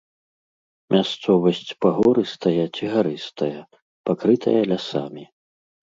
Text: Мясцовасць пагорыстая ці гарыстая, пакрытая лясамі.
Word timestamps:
Мясцовасць 0.93 1.75
пагорыстая 1.85 2.63
ці 2.75 2.85
гарыстая, 2.97 3.59
пакрытая 4.11 4.59
лясамі. 4.73 5.23